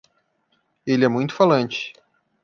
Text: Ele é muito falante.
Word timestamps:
Ele 0.83 1.05
é 1.05 1.07
muito 1.07 1.35
falante. 1.35 1.93